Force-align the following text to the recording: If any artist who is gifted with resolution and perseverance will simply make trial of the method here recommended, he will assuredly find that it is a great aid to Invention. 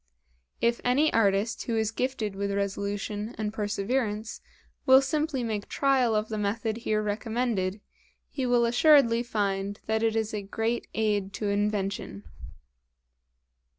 If 0.61 0.81
any 0.83 1.13
artist 1.13 1.65
who 1.65 1.77
is 1.77 1.91
gifted 1.91 2.35
with 2.35 2.51
resolution 2.51 3.35
and 3.37 3.53
perseverance 3.53 4.41
will 4.87 4.99
simply 4.99 5.43
make 5.43 5.69
trial 5.69 6.15
of 6.15 6.27
the 6.29 6.39
method 6.39 6.77
here 6.77 7.03
recommended, 7.03 7.81
he 8.27 8.47
will 8.47 8.65
assuredly 8.65 9.21
find 9.21 9.79
that 9.85 10.01
it 10.01 10.15
is 10.15 10.33
a 10.33 10.41
great 10.41 10.87
aid 10.95 11.33
to 11.33 11.49
Invention. 11.49 12.23